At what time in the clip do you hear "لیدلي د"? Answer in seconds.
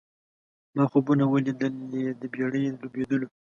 1.45-2.23